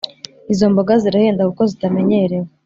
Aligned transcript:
Izomboga 0.53 0.93
zirahenda 1.03 1.47
kuko 1.49 1.63
zitamenyerewe 1.71 2.47